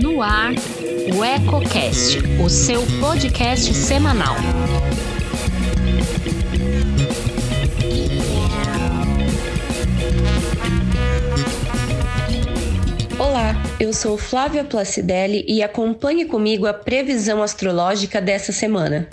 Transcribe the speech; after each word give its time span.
No 0.00 0.22
ar, 0.22 0.52
o 1.14 1.24
EcoCast, 1.24 2.18
o 2.42 2.48
seu 2.48 2.82
podcast 2.98 3.74
semanal. 3.74 4.34
Olá, 13.18 13.54
eu 13.78 13.92
sou 13.92 14.16
Flávia 14.16 14.64
Placidelli 14.64 15.44
e 15.46 15.62
acompanhe 15.62 16.24
comigo 16.24 16.66
a 16.66 16.72
previsão 16.72 17.42
astrológica 17.42 18.20
dessa 18.20 18.52
semana. 18.52 19.06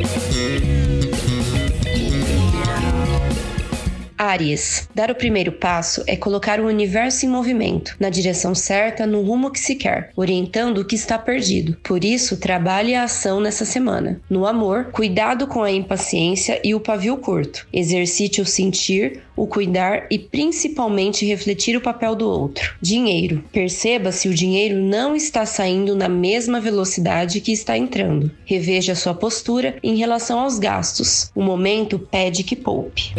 Áries. 4.26 4.90
Dar 4.94 5.12
o 5.12 5.16
primeiro 5.16 5.52
passo 5.52 6.04
é 6.08 6.16
colocar 6.16 6.60
o 6.60 6.68
universo 6.68 7.26
em 7.26 7.30
movimento, 7.30 7.96
na 8.00 8.10
direção 8.10 8.56
certa, 8.56 9.06
no 9.06 9.22
rumo 9.22 9.52
que 9.52 9.60
se 9.60 9.76
quer, 9.76 10.12
orientando 10.16 10.80
o 10.80 10.86
que 10.86 10.96
está 10.96 11.18
perdido. 11.18 11.78
Por 11.84 12.04
isso, 12.04 12.38
trabalhe 12.38 12.96
a 12.96 13.04
ação 13.04 13.40
nessa 13.40 13.66
semana. 13.66 14.20
No 14.30 14.46
amor, 14.46 14.86
cuidado 14.92 15.48
com 15.48 15.64
a 15.64 15.72
impaciência 15.72 16.60
e 16.64 16.74
o 16.74 16.80
pavio 16.80 17.18
curto. 17.18 17.68
Exercite 17.72 18.42
o 18.42 18.46
sentir, 18.46 19.22
o 19.36 19.46
cuidar 19.46 20.08
e 20.10 20.18
principalmente 20.18 21.26
refletir 21.26 21.76
o 21.76 21.82
papel 21.82 22.16
do 22.16 22.28
outro. 22.28 22.76
Dinheiro. 22.82 23.44
Perceba 23.52 24.12
se 24.12 24.30
o 24.30 24.34
dinheiro 24.34 24.80
não 24.80 25.16
está 25.16 25.46
saindo 25.46 25.96
na 25.96 26.08
mesma 26.08 26.60
velocidade 26.60 27.42
que 27.42 27.52
está 27.52 27.78
entrando. 27.78 28.32
Reveja 28.46 28.96
sua 28.96 29.14
postura 29.14 29.78
em 29.84 29.96
relação 29.96 30.40
aos 30.40 30.58
gastos. 30.58 31.30
O 31.36 31.42
momento 31.42 32.00
pede 32.00 32.44
que 32.44 32.56
poupe. 32.56 33.14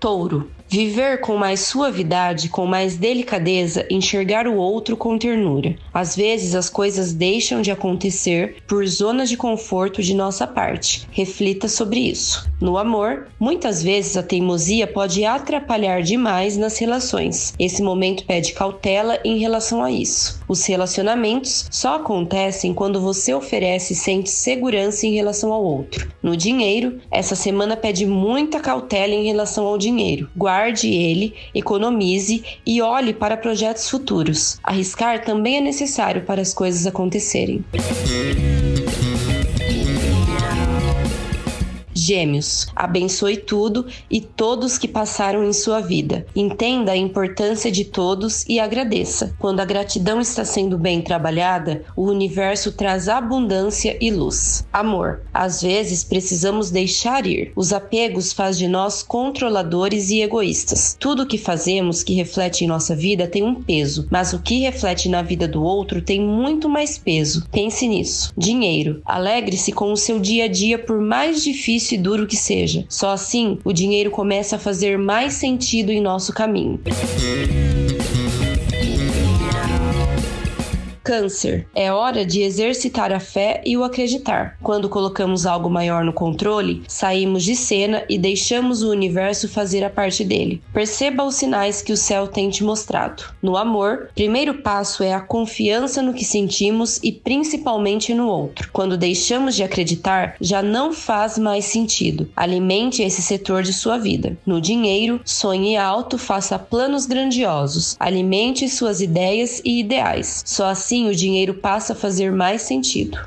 Touro. 0.00 0.59
Viver 0.72 1.20
com 1.20 1.36
mais 1.36 1.58
suavidade, 1.62 2.48
com 2.48 2.64
mais 2.64 2.96
delicadeza, 2.96 3.84
enxergar 3.90 4.46
o 4.46 4.54
outro 4.54 4.96
com 4.96 5.18
ternura. 5.18 5.74
Às 5.92 6.14
vezes 6.14 6.54
as 6.54 6.70
coisas 6.70 7.12
deixam 7.12 7.60
de 7.60 7.72
acontecer 7.72 8.54
por 8.68 8.86
zonas 8.86 9.28
de 9.28 9.36
conforto 9.36 10.00
de 10.00 10.14
nossa 10.14 10.46
parte. 10.46 11.08
Reflita 11.10 11.66
sobre 11.66 11.98
isso. 11.98 12.48
No 12.60 12.78
amor, 12.78 13.26
muitas 13.40 13.82
vezes 13.82 14.16
a 14.16 14.22
teimosia 14.22 14.86
pode 14.86 15.24
atrapalhar 15.24 16.02
demais 16.02 16.56
nas 16.56 16.78
relações. 16.78 17.52
Esse 17.58 17.82
momento 17.82 18.24
pede 18.24 18.52
cautela 18.52 19.18
em 19.24 19.38
relação 19.38 19.82
a 19.82 19.90
isso. 19.90 20.40
Os 20.46 20.64
relacionamentos 20.66 21.66
só 21.68 21.96
acontecem 21.96 22.72
quando 22.72 23.00
você 23.00 23.34
oferece 23.34 23.94
e 23.94 23.96
sente 23.96 24.30
segurança 24.30 25.04
em 25.04 25.14
relação 25.14 25.52
ao 25.52 25.64
outro. 25.64 26.08
No 26.22 26.36
dinheiro, 26.36 27.00
essa 27.10 27.34
semana 27.34 27.76
pede 27.76 28.06
muita 28.06 28.60
cautela 28.60 29.14
em 29.14 29.24
relação 29.24 29.66
ao 29.66 29.76
dinheiro. 29.76 30.30
Guarde 30.36 30.59
guarde 30.60 30.88
ele, 30.92 31.34
economize 31.54 32.44
e 32.66 32.82
olhe 32.82 33.14
para 33.14 33.36
projetos 33.36 33.88
futuros. 33.88 34.58
Arriscar 34.62 35.24
também 35.24 35.56
é 35.56 35.60
necessário 35.60 36.22
para 36.22 36.42
as 36.42 36.52
coisas 36.52 36.86
acontecerem. 36.86 37.64
Gêmeos, 42.00 42.66
abençoe 42.74 43.36
tudo 43.36 43.86
e 44.10 44.22
todos 44.22 44.78
que 44.78 44.88
passaram 44.88 45.44
em 45.44 45.52
sua 45.52 45.80
vida. 45.80 46.24
Entenda 46.34 46.92
a 46.92 46.96
importância 46.96 47.70
de 47.70 47.84
todos 47.84 48.42
e 48.48 48.58
agradeça. 48.58 49.34
Quando 49.38 49.60
a 49.60 49.66
gratidão 49.66 50.18
está 50.18 50.42
sendo 50.42 50.78
bem 50.78 51.02
trabalhada, 51.02 51.84
o 51.94 52.06
universo 52.06 52.72
traz 52.72 53.06
abundância 53.06 53.98
e 54.00 54.10
luz. 54.10 54.64
Amor, 54.72 55.20
às 55.32 55.60
vezes 55.60 56.02
precisamos 56.02 56.70
deixar 56.70 57.26
ir. 57.26 57.52
Os 57.54 57.70
apegos 57.70 58.32
faz 58.32 58.56
de 58.56 58.66
nós 58.66 59.02
controladores 59.02 60.08
e 60.08 60.22
egoístas. 60.22 60.96
Tudo 60.98 61.24
o 61.24 61.26
que 61.26 61.36
fazemos 61.36 62.02
que 62.02 62.14
reflete 62.14 62.64
em 62.64 62.66
nossa 62.66 62.96
vida 62.96 63.26
tem 63.26 63.42
um 63.42 63.62
peso, 63.62 64.06
mas 64.10 64.32
o 64.32 64.40
que 64.40 64.60
reflete 64.60 65.06
na 65.06 65.20
vida 65.20 65.46
do 65.46 65.62
outro 65.62 66.00
tem 66.00 66.18
muito 66.18 66.66
mais 66.66 66.96
peso. 66.96 67.46
Pense 67.52 67.86
nisso. 67.86 68.32
Dinheiro, 68.38 69.02
alegre-se 69.04 69.70
com 69.70 69.92
o 69.92 69.96
seu 69.98 70.18
dia 70.18 70.44
a 70.44 70.48
dia 70.48 70.78
por 70.78 70.98
mais 70.98 71.44
difícil 71.44 71.89
e 71.94 71.98
duro 71.98 72.26
que 72.26 72.36
seja. 72.36 72.84
Só 72.88 73.10
assim 73.10 73.58
o 73.64 73.72
dinheiro 73.72 74.10
começa 74.10 74.56
a 74.56 74.58
fazer 74.58 74.98
mais 74.98 75.34
sentido 75.34 75.90
em 75.90 76.00
nosso 76.00 76.32
caminho. 76.32 76.80
Câncer. 81.02 81.66
É 81.74 81.92
hora 81.92 82.24
de 82.24 82.42
exercitar 82.42 83.12
a 83.12 83.18
fé 83.18 83.62
e 83.64 83.76
o 83.76 83.82
acreditar. 83.82 84.56
Quando 84.70 84.88
colocamos 84.88 85.46
algo 85.46 85.68
maior 85.68 86.04
no 86.04 86.12
controle, 86.12 86.84
saímos 86.86 87.42
de 87.42 87.56
cena 87.56 88.04
e 88.08 88.16
deixamos 88.16 88.84
o 88.84 88.90
universo 88.90 89.48
fazer 89.48 89.82
a 89.82 89.90
parte 89.90 90.22
dele. 90.22 90.62
Perceba 90.72 91.24
os 91.24 91.34
sinais 91.34 91.82
que 91.82 91.92
o 91.92 91.96
céu 91.96 92.28
tem 92.28 92.48
te 92.50 92.62
mostrado. 92.62 93.24
No 93.42 93.56
amor, 93.56 94.10
primeiro 94.14 94.62
passo 94.62 95.02
é 95.02 95.12
a 95.12 95.20
confiança 95.20 96.00
no 96.00 96.14
que 96.14 96.24
sentimos 96.24 97.00
e 97.02 97.10
principalmente 97.10 98.14
no 98.14 98.28
outro. 98.28 98.70
Quando 98.72 98.96
deixamos 98.96 99.56
de 99.56 99.64
acreditar, 99.64 100.36
já 100.40 100.62
não 100.62 100.92
faz 100.92 101.36
mais 101.36 101.64
sentido. 101.64 102.28
Alimente 102.36 103.02
esse 103.02 103.22
setor 103.22 103.64
de 103.64 103.72
sua 103.72 103.98
vida. 103.98 104.38
No 104.46 104.60
dinheiro, 104.60 105.20
sonhe 105.24 105.76
alto, 105.76 106.16
faça 106.16 106.60
planos 106.60 107.06
grandiosos. 107.06 107.96
Alimente 107.98 108.68
suas 108.68 109.00
ideias 109.00 109.60
e 109.64 109.80
ideais. 109.80 110.44
Só 110.46 110.66
assim 110.66 110.90
assim 110.90 111.08
o 111.08 111.14
dinheiro 111.14 111.54
passa 111.54 111.92
a 111.92 111.96
fazer 111.96 112.30
mais 112.30 112.62
sentido. 112.62 113.18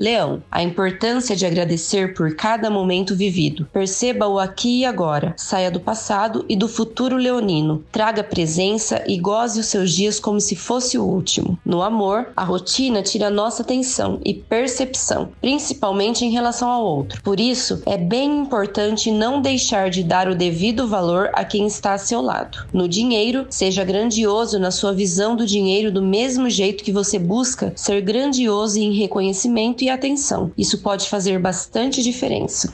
Leão, 0.00 0.42
a 0.50 0.62
importância 0.62 1.36
de 1.36 1.44
agradecer 1.44 2.14
por 2.14 2.34
cada 2.34 2.70
momento 2.70 3.14
vivido. 3.14 3.68
Perceba 3.70 4.26
o 4.26 4.38
aqui 4.38 4.78
e 4.78 4.84
agora. 4.86 5.34
Saia 5.36 5.70
do 5.70 5.78
passado 5.78 6.42
e 6.48 6.56
do 6.56 6.66
futuro 6.66 7.18
leonino. 7.18 7.84
Traga 7.92 8.24
presença 8.24 9.04
e 9.06 9.18
goze 9.18 9.60
os 9.60 9.66
seus 9.66 9.92
dias 9.92 10.18
como 10.18 10.40
se 10.40 10.56
fosse 10.56 10.96
o 10.96 11.04
último. 11.04 11.58
No 11.62 11.82
amor, 11.82 12.28
a 12.34 12.42
rotina 12.42 13.02
tira 13.02 13.28
nossa 13.28 13.60
atenção 13.60 14.18
e 14.24 14.32
percepção, 14.32 15.32
principalmente 15.38 16.24
em 16.24 16.30
relação 16.30 16.70
ao 16.70 16.82
outro. 16.82 17.20
Por 17.22 17.38
isso, 17.38 17.82
é 17.84 17.98
bem 17.98 18.38
importante 18.38 19.10
não 19.10 19.42
deixar 19.42 19.90
de 19.90 20.02
dar 20.02 20.28
o 20.28 20.34
devido 20.34 20.88
valor 20.88 21.28
a 21.34 21.44
quem 21.44 21.66
está 21.66 21.92
a 21.92 21.98
seu 21.98 22.22
lado. 22.22 22.66
No 22.72 22.88
dinheiro, 22.88 23.46
seja 23.50 23.84
grandioso 23.84 24.58
na 24.58 24.70
sua 24.70 24.94
visão 24.94 25.36
do 25.36 25.44
dinheiro 25.44 25.92
do 25.92 26.00
mesmo 26.00 26.48
jeito 26.48 26.82
que 26.82 26.90
você 26.90 27.18
busca 27.18 27.74
ser 27.76 28.00
grandioso 28.00 28.78
em 28.78 28.94
reconhecimento 28.94 29.84
e 29.84 29.89
atenção. 29.90 30.52
Isso 30.56 30.78
pode 30.78 31.08
fazer 31.08 31.38
bastante 31.38 32.02
diferença. 32.02 32.70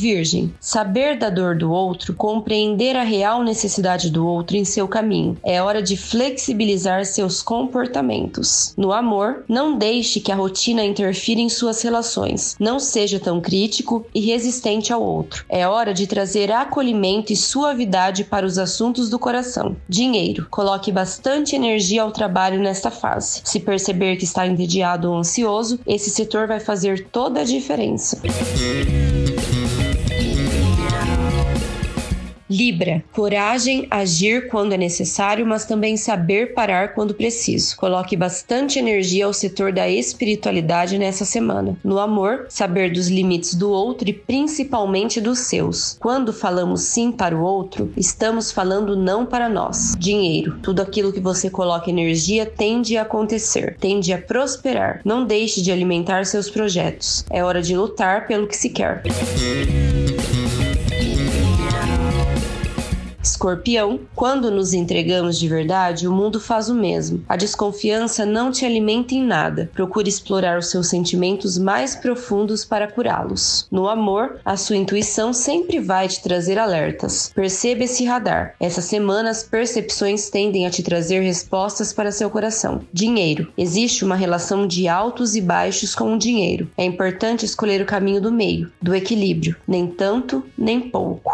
Virgem, 0.00 0.54
saber 0.58 1.18
da 1.18 1.28
dor 1.28 1.54
do 1.54 1.70
outro, 1.70 2.14
compreender 2.14 2.96
a 2.96 3.02
real 3.02 3.44
necessidade 3.44 4.08
do 4.08 4.26
outro 4.26 4.56
em 4.56 4.64
seu 4.64 4.88
caminho. 4.88 5.36
É 5.44 5.62
hora 5.62 5.82
de 5.82 5.94
flexibilizar 5.94 7.04
seus 7.04 7.42
comportamentos. 7.42 8.72
No 8.78 8.92
amor, 8.92 9.44
não 9.46 9.76
deixe 9.76 10.18
que 10.18 10.32
a 10.32 10.34
rotina 10.34 10.82
interfira 10.82 11.40
em 11.40 11.50
suas 11.50 11.82
relações. 11.82 12.56
Não 12.58 12.78
seja 12.78 13.20
tão 13.20 13.42
crítico 13.42 14.06
e 14.14 14.20
resistente 14.20 14.90
ao 14.90 15.02
outro. 15.02 15.44
É 15.50 15.68
hora 15.68 15.92
de 15.92 16.06
trazer 16.06 16.50
acolhimento 16.50 17.30
e 17.30 17.36
suavidade 17.36 18.24
para 18.24 18.46
os 18.46 18.56
assuntos 18.56 19.10
do 19.10 19.18
coração. 19.18 19.76
Dinheiro, 19.86 20.46
coloque 20.50 20.90
bastante 20.90 21.54
energia 21.54 22.02
ao 22.02 22.10
trabalho 22.10 22.58
nesta 22.58 22.90
fase. 22.90 23.42
Se 23.44 23.60
perceber 23.60 24.16
que 24.16 24.24
está 24.24 24.46
entediado 24.46 25.10
ou 25.10 25.18
ansioso, 25.18 25.78
esse 25.86 26.08
setor 26.08 26.46
vai 26.46 26.58
fazer 26.58 27.06
toda 27.12 27.40
a 27.40 27.44
diferença. 27.44 28.22
Libra, 32.60 33.02
coragem, 33.10 33.86
agir 33.90 34.48
quando 34.48 34.74
é 34.74 34.76
necessário, 34.76 35.46
mas 35.46 35.64
também 35.64 35.96
saber 35.96 36.52
parar 36.52 36.92
quando 36.92 37.14
preciso. 37.14 37.74
Coloque 37.74 38.14
bastante 38.14 38.78
energia 38.78 39.24
ao 39.24 39.32
setor 39.32 39.72
da 39.72 39.88
espiritualidade 39.88 40.98
nessa 40.98 41.24
semana. 41.24 41.78
No 41.82 41.98
amor, 41.98 42.44
saber 42.50 42.92
dos 42.92 43.08
limites 43.08 43.54
do 43.54 43.70
outro 43.70 44.10
e 44.10 44.12
principalmente 44.12 45.22
dos 45.22 45.38
seus. 45.38 45.96
Quando 45.98 46.34
falamos 46.34 46.82
sim 46.82 47.10
para 47.10 47.34
o 47.34 47.42
outro, 47.42 47.94
estamos 47.96 48.52
falando 48.52 48.94
não 48.94 49.24
para 49.24 49.48
nós. 49.48 49.96
Dinheiro, 49.98 50.58
tudo 50.62 50.82
aquilo 50.82 51.14
que 51.14 51.20
você 51.20 51.48
coloca 51.48 51.88
energia 51.88 52.44
tende 52.44 52.94
a 52.98 53.02
acontecer, 53.02 53.78
tende 53.80 54.12
a 54.12 54.20
prosperar. 54.20 55.00
Não 55.02 55.24
deixe 55.24 55.62
de 55.62 55.72
alimentar 55.72 56.26
seus 56.26 56.50
projetos. 56.50 57.24
É 57.30 57.42
hora 57.42 57.62
de 57.62 57.74
lutar 57.74 58.26
pelo 58.26 58.46
que 58.46 58.54
se 58.54 58.68
quer. 58.68 59.02
Escorpião, 63.22 64.00
quando 64.14 64.50
nos 64.50 64.72
entregamos 64.72 65.38
de 65.38 65.46
verdade, 65.46 66.08
o 66.08 66.12
mundo 66.12 66.40
faz 66.40 66.68
o 66.68 66.74
mesmo. 66.74 67.22
A 67.28 67.36
desconfiança 67.36 68.24
não 68.24 68.50
te 68.50 68.64
alimenta 68.64 69.14
em 69.14 69.22
nada. 69.22 69.70
Procure 69.74 70.08
explorar 70.08 70.58
os 70.58 70.70
seus 70.70 70.88
sentimentos 70.88 71.58
mais 71.58 71.94
profundos 71.94 72.64
para 72.64 72.90
curá-los. 72.90 73.66
No 73.70 73.88
amor, 73.88 74.40
a 74.44 74.56
sua 74.56 74.76
intuição 74.76 75.32
sempre 75.32 75.78
vai 75.78 76.08
te 76.08 76.22
trazer 76.22 76.58
alertas. 76.58 77.30
Perceba 77.34 77.84
esse 77.84 78.04
radar. 78.04 78.54
Essa 78.58 78.80
semana 78.80 79.30
as 79.30 79.42
percepções 79.42 80.30
tendem 80.30 80.66
a 80.66 80.70
te 80.70 80.82
trazer 80.82 81.20
respostas 81.20 81.92
para 81.92 82.12
seu 82.12 82.30
coração. 82.30 82.80
Dinheiro. 82.92 83.52
Existe 83.56 84.04
uma 84.04 84.16
relação 84.16 84.66
de 84.66 84.88
altos 84.88 85.36
e 85.36 85.40
baixos 85.40 85.94
com 85.94 86.14
o 86.14 86.18
dinheiro. 86.18 86.70
É 86.76 86.84
importante 86.84 87.44
escolher 87.44 87.82
o 87.82 87.86
caminho 87.86 88.20
do 88.20 88.32
meio, 88.32 88.70
do 88.80 88.94
equilíbrio, 88.94 89.56
nem 89.68 89.86
tanto 89.86 90.44
nem 90.56 90.80
pouco. 90.80 91.30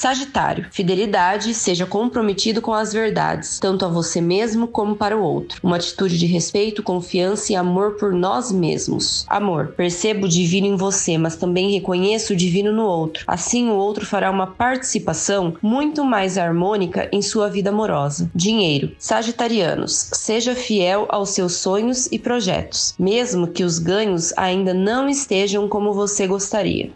Sagitário, 0.00 0.66
fidelidade, 0.70 1.52
seja 1.52 1.84
comprometido 1.84 2.62
com 2.62 2.72
as 2.72 2.90
verdades, 2.90 3.58
tanto 3.58 3.84
a 3.84 3.88
você 3.88 4.18
mesmo 4.18 4.66
como 4.66 4.96
para 4.96 5.14
o 5.14 5.22
outro. 5.22 5.60
Uma 5.62 5.76
atitude 5.76 6.16
de 6.16 6.24
respeito, 6.24 6.82
confiança 6.82 7.52
e 7.52 7.54
amor 7.54 7.96
por 7.96 8.10
nós 8.10 8.50
mesmos. 8.50 9.26
Amor, 9.28 9.74
perceba 9.76 10.24
o 10.24 10.28
divino 10.28 10.66
em 10.66 10.74
você, 10.74 11.18
mas 11.18 11.36
também 11.36 11.72
reconheça 11.72 12.32
o 12.32 12.36
divino 12.36 12.72
no 12.72 12.86
outro. 12.86 13.24
Assim, 13.26 13.68
o 13.68 13.74
outro 13.74 14.06
fará 14.06 14.30
uma 14.30 14.46
participação 14.46 15.54
muito 15.60 16.02
mais 16.02 16.38
harmônica 16.38 17.06
em 17.12 17.20
sua 17.20 17.50
vida 17.50 17.68
amorosa. 17.68 18.30
Dinheiro, 18.34 18.92
Sagitarianos, 18.98 20.08
seja 20.14 20.54
fiel 20.54 21.04
aos 21.10 21.28
seus 21.28 21.56
sonhos 21.56 22.08
e 22.10 22.18
projetos, 22.18 22.94
mesmo 22.98 23.48
que 23.48 23.64
os 23.64 23.78
ganhos 23.78 24.32
ainda 24.34 24.72
não 24.72 25.10
estejam 25.10 25.68
como 25.68 25.92
você 25.92 26.26
gostaria. 26.26 26.90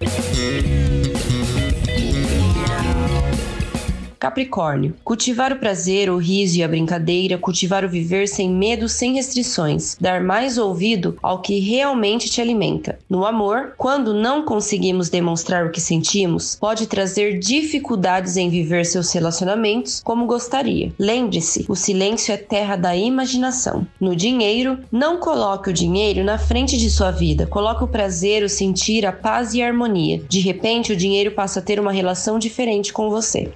Capricórnio. 4.24 4.94
Cultivar 5.04 5.52
o 5.52 5.56
prazer, 5.56 6.08
o 6.08 6.16
riso 6.16 6.56
e 6.56 6.62
a 6.62 6.68
brincadeira, 6.68 7.36
cultivar 7.36 7.84
o 7.84 7.88
viver 7.90 8.26
sem 8.26 8.48
medo, 8.48 8.88
sem 8.88 9.12
restrições, 9.12 9.98
dar 10.00 10.22
mais 10.22 10.56
ouvido 10.56 11.18
ao 11.22 11.42
que 11.42 11.60
realmente 11.60 12.30
te 12.30 12.40
alimenta. 12.40 12.98
No 13.06 13.26
amor, 13.26 13.74
quando 13.76 14.14
não 14.14 14.42
conseguimos 14.42 15.10
demonstrar 15.10 15.66
o 15.66 15.70
que 15.70 15.78
sentimos, 15.78 16.56
pode 16.58 16.86
trazer 16.86 17.38
dificuldades 17.38 18.38
em 18.38 18.48
viver 18.48 18.86
seus 18.86 19.12
relacionamentos 19.12 20.00
como 20.02 20.24
gostaria. 20.24 20.90
Lembre-se, 20.98 21.66
o 21.68 21.76
silêncio 21.76 22.32
é 22.32 22.38
terra 22.38 22.76
da 22.76 22.96
imaginação. 22.96 23.86
No 24.00 24.16
dinheiro, 24.16 24.78
não 24.90 25.18
coloque 25.18 25.68
o 25.68 25.74
dinheiro 25.74 26.24
na 26.24 26.38
frente 26.38 26.78
de 26.78 26.88
sua 26.88 27.10
vida, 27.10 27.46
coloque 27.46 27.84
o 27.84 27.88
prazer, 27.88 28.42
o 28.42 28.48
sentir, 28.48 29.04
a 29.04 29.12
paz 29.12 29.52
e 29.52 29.60
a 29.60 29.66
harmonia. 29.66 30.22
De 30.30 30.40
repente, 30.40 30.94
o 30.94 30.96
dinheiro 30.96 31.32
passa 31.32 31.60
a 31.60 31.62
ter 31.62 31.78
uma 31.78 31.92
relação 31.92 32.38
diferente 32.38 32.90
com 32.90 33.10
você. 33.10 33.52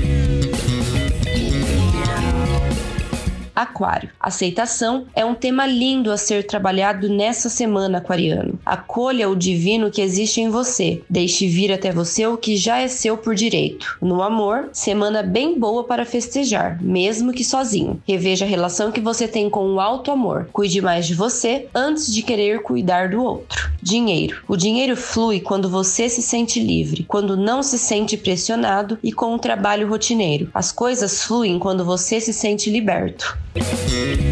Bye. 0.00 0.31
Aquário. 3.54 4.10
Aceitação 4.18 5.06
é 5.14 5.24
um 5.24 5.34
tema 5.34 5.66
lindo 5.66 6.10
a 6.10 6.16
ser 6.16 6.46
trabalhado 6.46 7.08
nessa 7.08 7.48
semana, 7.48 7.98
aquariano. 7.98 8.58
Acolha 8.64 9.28
o 9.28 9.36
divino 9.36 9.90
que 9.90 10.00
existe 10.00 10.40
em 10.40 10.48
você. 10.48 11.02
Deixe 11.08 11.46
vir 11.46 11.72
até 11.72 11.92
você 11.92 12.26
o 12.26 12.36
que 12.36 12.56
já 12.56 12.78
é 12.78 12.88
seu 12.88 13.16
por 13.16 13.34
direito. 13.34 13.98
No 14.00 14.22
amor, 14.22 14.70
semana 14.72 15.22
bem 15.22 15.58
boa 15.58 15.84
para 15.84 16.06
festejar, 16.06 16.82
mesmo 16.82 17.32
que 17.32 17.44
sozinho. 17.44 18.00
Reveja 18.08 18.44
a 18.44 18.48
relação 18.48 18.90
que 18.90 19.00
você 19.00 19.28
tem 19.28 19.50
com 19.50 19.74
o 19.74 19.80
alto 19.80 20.10
amor. 20.10 20.48
Cuide 20.52 20.80
mais 20.80 21.06
de 21.06 21.14
você 21.14 21.66
antes 21.74 22.12
de 22.12 22.22
querer 22.22 22.62
cuidar 22.62 23.10
do 23.10 23.22
outro. 23.22 23.70
Dinheiro. 23.82 24.42
O 24.48 24.56
dinheiro 24.56 24.96
flui 24.96 25.40
quando 25.40 25.68
você 25.68 26.08
se 26.08 26.22
sente 26.22 26.60
livre, 26.60 27.04
quando 27.04 27.36
não 27.36 27.62
se 27.62 27.78
sente 27.78 28.16
pressionado 28.16 28.98
e 29.02 29.12
com 29.12 29.34
um 29.34 29.38
trabalho 29.38 29.88
rotineiro. 29.88 30.48
As 30.54 30.72
coisas 30.72 31.22
fluem 31.22 31.58
quando 31.58 31.84
você 31.84 32.20
se 32.20 32.32
sente 32.32 32.70
liberto. 32.70 33.41
Thank 33.54 34.22
you. 34.22 34.31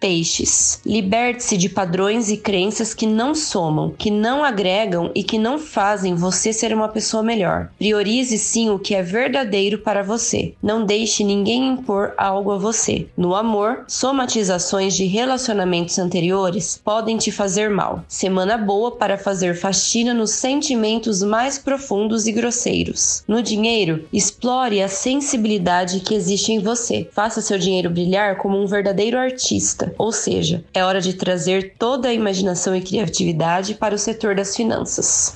Peixes. 0.00 0.80
Liberte-se 0.86 1.56
de 1.56 1.68
padrões 1.68 2.30
e 2.30 2.36
crenças 2.36 2.94
que 2.94 3.06
não 3.06 3.34
somam, 3.34 3.90
que 3.90 4.10
não 4.10 4.44
agregam 4.44 5.10
e 5.14 5.22
que 5.22 5.38
não 5.38 5.58
fazem 5.58 6.14
você 6.14 6.52
ser 6.52 6.72
uma 6.72 6.88
pessoa 6.88 7.22
melhor. 7.22 7.70
Priorize 7.78 8.38
sim 8.38 8.70
o 8.70 8.78
que 8.78 8.94
é 8.94 9.02
verdadeiro 9.02 9.78
para 9.78 10.02
você. 10.02 10.54
Não 10.62 10.84
deixe 10.84 11.24
ninguém 11.24 11.68
impor 11.68 12.14
algo 12.16 12.52
a 12.52 12.58
você. 12.58 13.06
No 13.16 13.34
amor, 13.34 13.84
somatizações 13.88 14.94
de 14.94 15.04
relacionamentos 15.04 15.98
anteriores 15.98 16.80
podem 16.84 17.16
te 17.16 17.32
fazer 17.32 17.68
mal. 17.68 18.04
Semana 18.06 18.56
boa 18.56 18.92
para 18.92 19.18
fazer 19.18 19.56
faxina 19.56 20.14
nos 20.14 20.30
sentimentos 20.30 21.22
mais 21.22 21.58
profundos 21.58 22.26
e 22.26 22.32
grosseiros. 22.32 23.24
No 23.26 23.42
dinheiro, 23.42 24.04
explore 24.12 24.80
a 24.80 24.88
sensibilidade 24.88 26.00
que 26.00 26.14
existe 26.14 26.52
em 26.52 26.60
você. 26.60 27.08
Faça 27.12 27.40
seu 27.40 27.58
dinheiro 27.58 27.90
brilhar 27.90 28.36
como 28.36 28.60
um 28.60 28.66
verdadeiro 28.66 29.18
artista 29.18 29.87
ou 29.96 30.12
seja, 30.12 30.64
é 30.74 30.84
hora 30.84 31.00
de 31.00 31.14
trazer 31.14 31.74
toda 31.78 32.08
a 32.08 32.12
imaginação 32.12 32.74
e 32.74 32.80
criatividade 32.80 33.74
para 33.74 33.94
o 33.94 33.98
setor 33.98 34.34
das 34.34 34.54
finanças. 34.56 35.34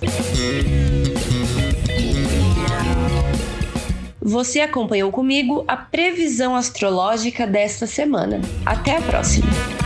Você 4.21 4.61
acompanhou 4.61 5.11
comigo 5.11 5.65
a 5.67 5.77
previsão 5.77 6.55
astrológica 6.55 7.47
desta 7.47 7.87
semana. 7.87 8.41
Até 8.65 8.97
a 8.97 9.03
próxima! 9.03 9.81